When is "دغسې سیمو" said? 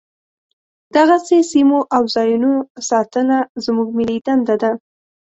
0.95-1.79